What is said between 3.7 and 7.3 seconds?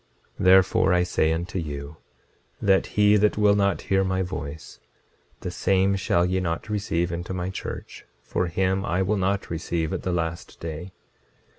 hear my voice, the same shall ye not receive